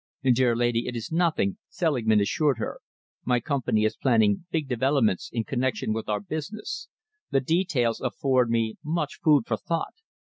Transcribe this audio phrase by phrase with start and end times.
[0.23, 2.79] "Dear lady, it is nothing," Selingman assured her.
[3.23, 6.89] "My company is planning big developments in connection with our business.
[7.29, 9.93] The details afford me much food for thought.